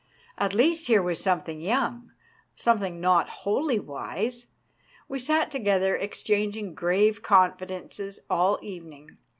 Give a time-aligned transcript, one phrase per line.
[0.39, 2.09] At least here was something young,
[2.55, 4.47] something not wholly wise.
[5.07, 9.17] We sat together, exchanging grave confidences all the evening.